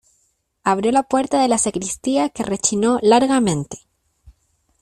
abrió 0.63 0.91
la 0.91 1.03
puerta 1.03 1.39
de 1.39 1.47
la 1.47 1.59
sacristía, 1.59 2.29
que 2.29 2.41
rechinó 2.41 2.97
largamente. 3.03 3.85